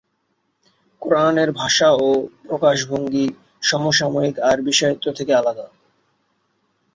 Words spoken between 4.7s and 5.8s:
সাহিত্য থেকে আলাদা।